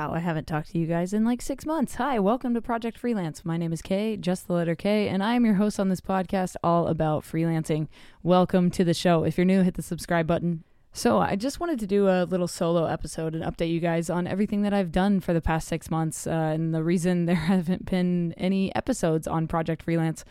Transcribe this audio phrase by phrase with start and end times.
[0.00, 1.96] Wow, I haven't talked to you guys in like six months.
[1.96, 3.44] Hi, welcome to Project Freelance.
[3.44, 6.00] My name is Kay, just the letter K, and I am your host on this
[6.00, 7.86] podcast all about freelancing.
[8.22, 9.24] Welcome to the show.
[9.24, 10.64] If you're new, hit the subscribe button.
[10.94, 14.26] So, I just wanted to do a little solo episode and update you guys on
[14.26, 17.84] everything that I've done for the past six months uh, and the reason there haven't
[17.84, 20.24] been any episodes on Project Freelance.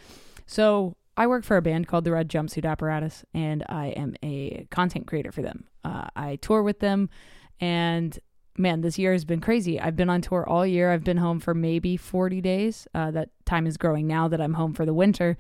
[0.47, 4.65] So, I work for a band called the Red Jumpsuit Apparatus, and I am a
[4.71, 5.65] content creator for them.
[5.83, 7.11] Uh, I tour with them,
[7.61, 8.17] and
[8.59, 9.79] man, this year has been crazy.
[9.79, 10.91] I've been on tour all year.
[10.91, 12.87] I've been home for maybe 40 days.
[12.93, 15.37] Uh, that time is growing now that I'm home for the winter.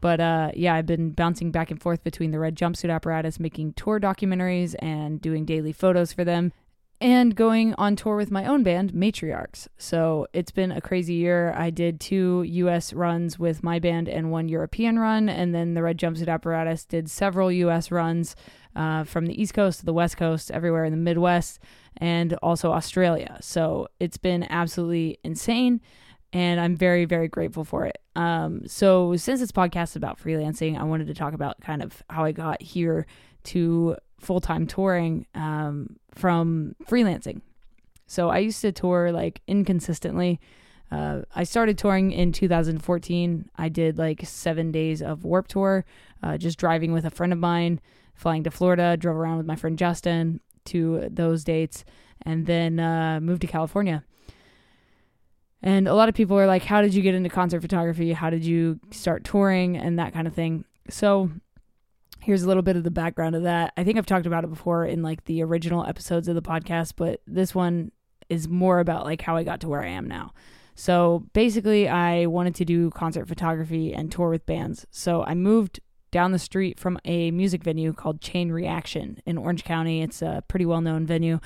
[0.00, 3.72] But uh, yeah, I've been bouncing back and forth between the Red Jumpsuit Apparatus, making
[3.72, 6.52] tour documentaries and doing daily photos for them,
[7.00, 9.66] and going on tour with my own band, Matriarchs.
[9.76, 11.52] So it's been a crazy year.
[11.56, 15.82] I did two US runs with my band and one European run, and then the
[15.82, 18.36] Red Jumpsuit Apparatus did several US runs
[18.76, 21.58] uh, from the East Coast to the West Coast, everywhere in the Midwest
[21.96, 23.38] and also Australia.
[23.40, 25.80] So it's been absolutely insane.
[26.32, 27.98] And I'm very, very grateful for it.
[28.14, 32.02] Um, so, since this podcast is about freelancing, I wanted to talk about kind of
[32.10, 33.06] how I got here
[33.44, 37.40] to full time touring um, from freelancing.
[38.06, 40.38] So, I used to tour like inconsistently.
[40.90, 43.50] Uh, I started touring in 2014.
[43.56, 45.84] I did like seven days of Warped Tour,
[46.22, 47.80] uh, just driving with a friend of mine,
[48.18, 51.84] flying to Florida, drove around with my friend Justin, to those dates
[52.22, 54.04] and then uh, moved to California.
[55.62, 58.12] And a lot of people are like, How did you get into concert photography?
[58.12, 60.64] How did you start touring and that kind of thing?
[60.88, 61.30] So,
[62.20, 63.72] here's a little bit of the background of that.
[63.76, 66.94] I think I've talked about it before in like the original episodes of the podcast,
[66.96, 67.90] but this one
[68.28, 70.32] is more about like how I got to where I am now.
[70.76, 74.86] So, basically, I wanted to do concert photography and tour with bands.
[74.92, 75.80] So, I moved
[76.10, 80.02] down the street from a music venue called Chain Reaction in Orange County.
[80.02, 81.40] It's a pretty well known venue.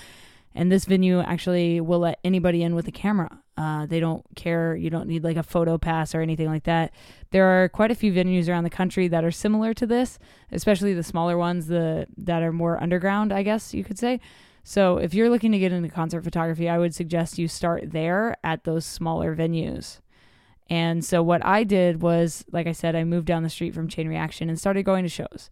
[0.54, 3.38] And this venue actually will let anybody in with a camera.
[3.56, 4.76] Uh, they don't care.
[4.76, 6.92] You don't need like a photo pass or anything like that.
[7.30, 10.18] There are quite a few venues around the country that are similar to this,
[10.50, 14.20] especially the smaller ones, the that are more underground, I guess you could say.
[14.64, 18.36] So if you're looking to get into concert photography, I would suggest you start there
[18.44, 20.00] at those smaller venues.
[20.70, 23.88] And so what I did was, like I said, I moved down the street from
[23.88, 25.50] Chain Reaction and started going to shows.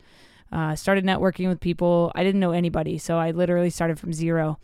[0.52, 2.10] Uh, started networking with people.
[2.14, 4.58] I didn't know anybody, so I literally started from zero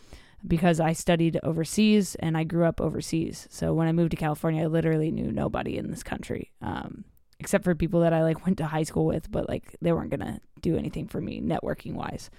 [0.46, 3.46] because I studied overseas and I grew up overseas.
[3.50, 7.04] So when I moved to California, I literally knew nobody in this country, um,
[7.38, 10.10] except for people that I like went to high school with, but like they weren't
[10.10, 12.30] gonna do anything for me networking wise.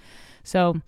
[0.44, 0.82] So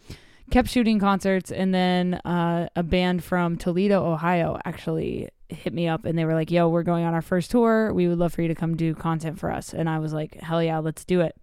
[0.52, 6.06] kept shooting concerts, and then uh, a band from Toledo, Ohio, actually hit me up
[6.06, 7.94] and they were like, "Yo, we're going on our first tour.
[7.94, 10.36] We would love for you to come do content for us." And I was like,
[10.36, 11.36] "Hell yeah, let's do it."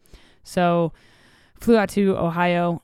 [0.43, 0.93] So,
[1.61, 2.83] flew out to Ohio,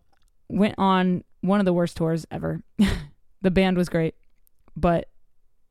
[0.48, 2.62] went on one of the worst tours ever.
[3.42, 4.14] the band was great,
[4.76, 5.08] but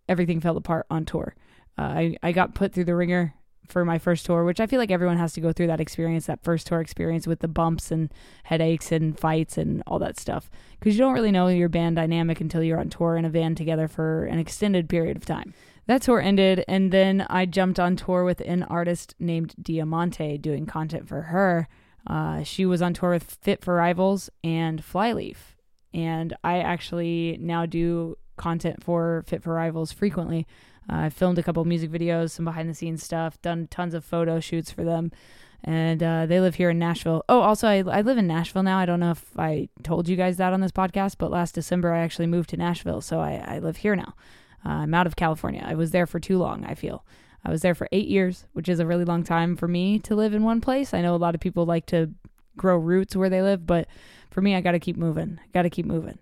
[0.07, 1.35] everything fell apart on tour.
[1.77, 3.33] Uh, I I got put through the wringer
[3.67, 6.25] for my first tour, which I feel like everyone has to go through that experience,
[6.25, 8.11] that first tour experience with the bumps and
[8.43, 10.49] headaches and fights and all that stuff.
[10.79, 13.55] Because you don't really know your band dynamic until you're on tour in a van
[13.55, 15.53] together for an extended period of time.
[15.87, 20.65] That tour ended, and then I jumped on tour with an artist named Diamante doing
[20.65, 21.67] content for her.
[22.05, 25.55] Uh, she was on tour with Fit for Rivals and Flyleaf.
[25.93, 30.47] And I actually now do content for Fit for Rivals frequently.
[30.89, 34.05] Uh, I filmed a couple music videos, some behind the scenes stuff, done tons of
[34.05, 35.11] photo shoots for them.
[35.63, 37.23] And uh, they live here in Nashville.
[37.29, 38.79] Oh, also, I, I live in Nashville now.
[38.79, 41.93] I don't know if I told you guys that on this podcast, but last December
[41.93, 43.01] I actually moved to Nashville.
[43.01, 44.15] So I, I live here now.
[44.65, 45.63] Uh, I'm out of California.
[45.65, 47.05] I was there for too long, I feel.
[47.45, 50.15] I was there for eight years, which is a really long time for me to
[50.15, 50.93] live in one place.
[50.93, 52.11] I know a lot of people like to
[52.57, 53.87] grow roots where they live, but
[54.29, 55.39] for me, I got to keep moving.
[55.53, 56.19] Got to keep moving.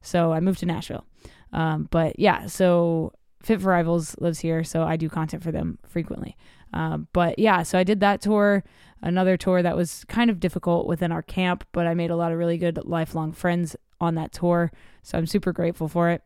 [0.00, 1.04] So I moved to Nashville.
[1.52, 5.78] Um, but yeah, so Fit for Rivals lives here, so I do content for them
[5.86, 6.36] frequently.
[6.72, 8.64] Um, but yeah, so I did that tour,
[9.02, 12.32] another tour that was kind of difficult within our camp, but I made a lot
[12.32, 14.72] of really good lifelong friends on that tour,
[15.02, 16.22] so I'm super grateful for it.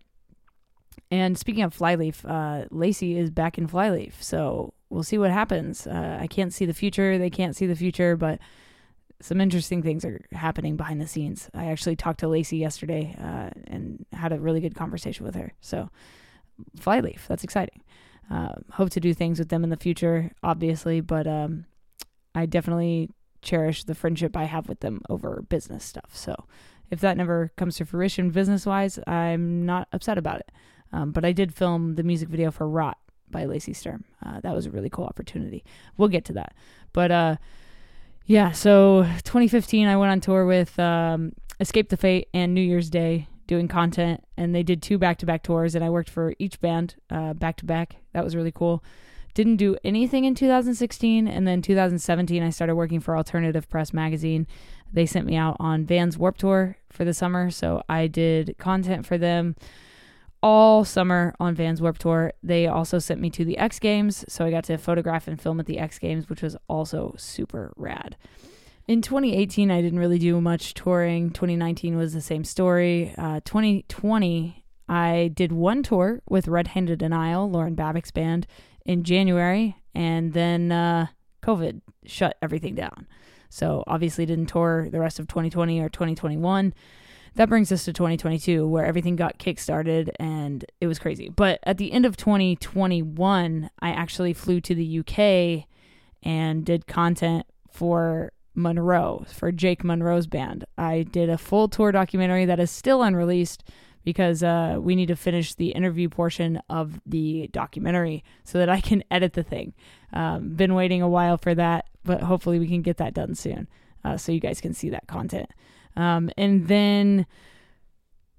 [1.10, 5.86] And speaking of Flyleaf, uh, Lacey is back in Flyleaf, so we'll see what happens.
[5.86, 8.38] Uh, I can't see the future; they can't see the future, but
[9.20, 11.48] some interesting things are happening behind the scenes.
[11.54, 15.52] I actually talked to Lacey yesterday uh, and had a really good conversation with her.
[15.60, 15.90] So
[16.78, 17.26] Flyleaf.
[17.28, 17.82] That's exciting.
[18.30, 21.64] Uh, hope to do things with them in the future, obviously, but um,
[22.34, 23.10] I definitely
[23.42, 26.10] cherish the friendship I have with them over business stuff.
[26.16, 26.34] So
[26.90, 30.52] if that never comes to fruition business wise, I'm not upset about it.
[30.92, 32.98] Um, but I did film the music video for Rot
[33.30, 34.04] by Lacey Sturm.
[34.24, 35.64] Uh, that was a really cool opportunity.
[35.96, 36.54] We'll get to that.
[36.92, 37.36] But uh,
[38.26, 42.90] yeah, so 2015, I went on tour with um, Escape the Fate and New Year's
[42.90, 46.34] Day doing content, and they did two back to back tours, and I worked for
[46.38, 47.96] each band back to back.
[48.12, 48.82] That was really cool.
[49.34, 54.46] Didn't do anything in 2016, and then 2017, I started working for Alternative Press Magazine.
[54.92, 59.04] They sent me out on Vans Warped Tour for the summer, so I did content
[59.04, 59.54] for them
[60.42, 62.32] all summer on Vans Warped Tour.
[62.42, 65.60] They also sent me to the X Games, so I got to photograph and film
[65.60, 68.16] at the X Games, which was also super rad.
[68.88, 71.30] In 2018, I didn't really do much touring.
[71.30, 73.12] 2019 was the same story.
[73.18, 78.46] Uh, 2020, I did one tour with Red Handed Denial, Lauren Babic's band,
[78.84, 81.08] in January, and then uh,
[81.42, 83.08] COVID shut everything down.
[83.48, 86.72] So obviously didn't tour the rest of 2020 or 2021
[87.36, 91.28] that brings us to 2022 where everything got kickstarted and it was crazy.
[91.28, 95.66] But at the end of 2021, I actually flew to the UK
[96.22, 100.64] and did content for Monroe, for Jake Monroe's band.
[100.76, 103.64] I did a full tour documentary that is still unreleased
[104.04, 108.80] because uh, we need to finish the interview portion of the documentary so that I
[108.80, 109.74] can edit the thing.
[110.12, 113.68] Um, been waiting a while for that, but hopefully we can get that done soon
[114.04, 115.50] uh, so you guys can see that content.
[115.96, 117.26] Um, and then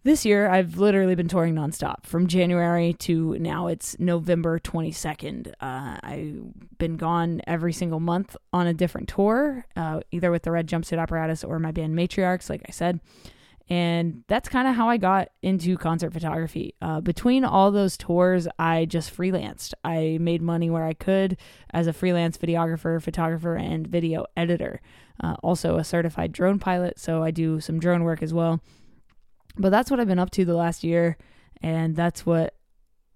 [0.08, 5.50] this year, I've literally been touring nonstop from January to now it's November 22nd.
[5.60, 10.52] Uh, I've been gone every single month on a different tour, uh, either with the
[10.52, 13.02] Red Jumpsuit Apparatus or my band Matriarchs, like I said.
[13.70, 16.74] And that's kind of how I got into concert photography.
[16.82, 19.74] Uh, between all those tours, I just freelanced.
[19.84, 21.36] I made money where I could
[21.74, 24.80] as a freelance videographer, photographer, and video editor.
[25.22, 28.62] Uh, also, a certified drone pilot, so I do some drone work as well.
[29.58, 31.18] But that's what I've been up to the last year,
[31.62, 32.54] and that's what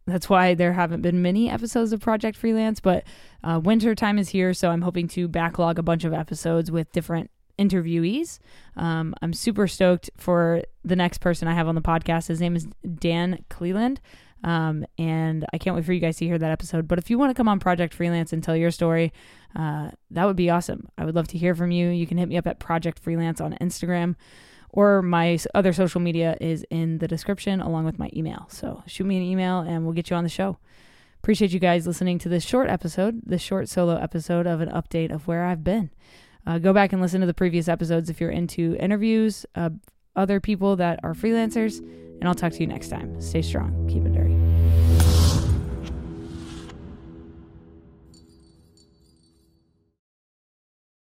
[0.07, 2.79] that's why there haven't been many episodes of Project Freelance.
[2.79, 3.03] But
[3.43, 6.91] uh, winter time is here, so I'm hoping to backlog a bunch of episodes with
[6.91, 7.29] different
[7.59, 8.39] interviewees.
[8.75, 12.27] Um, I'm super stoked for the next person I have on the podcast.
[12.27, 12.67] His name is
[12.99, 14.01] Dan Cleland.
[14.43, 16.88] Um, and I can't wait for you guys to hear that episode.
[16.88, 19.13] But if you want to come on Project Freelance and tell your story,
[19.55, 20.89] uh, that would be awesome.
[20.97, 21.89] I would love to hear from you.
[21.89, 24.15] You can hit me up at Project Freelance on Instagram,
[24.73, 28.47] or my other social media is in the description along with my email.
[28.50, 30.57] So shoot me an email and we'll get you on the show.
[31.21, 35.13] Appreciate you guys listening to this short episode, this short solo episode of an update
[35.13, 35.91] of where I've been.
[36.47, 39.69] Uh, go back and listen to the previous episodes if you're into interviews, uh,
[40.15, 43.21] other people that are freelancers, and I'll talk to you next time.
[43.21, 44.31] Stay strong, keep it dirty.